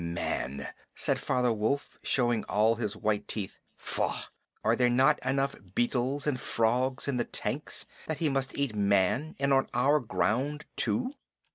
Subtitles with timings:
[0.03, 3.59] "Man!" said Father Wolf, showing all his white teeth.
[3.77, 4.31] "Faugh!
[4.63, 9.35] Are there not enough beetles and frogs in the tanks that he must eat Man,
[9.39, 11.13] and on our ground too!"